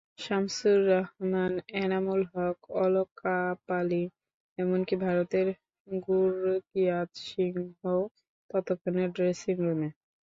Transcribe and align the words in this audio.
শামসুর 0.19 0.79
রহমান, 0.91 1.53
এনামুল 1.81 2.21
হক, 2.31 2.57
অলক 2.77 3.09
কাপালি, 3.19 4.03
এমনকি 4.57 4.95
ভারতের 5.05 5.47
গুরকিরাত 5.87 7.09
সিংও 7.25 7.97
ততক্ষণে 8.49 9.03
ড্রেসিংরুমে। 9.15 9.89